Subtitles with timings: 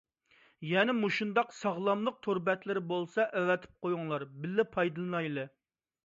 [0.67, 5.45] يەنە مۇشۇنداق ساغلاملىق تور بەتلىرى بولسا ئەۋەتىپ قويۇڭلار، بىللە پايدىلىنايلى.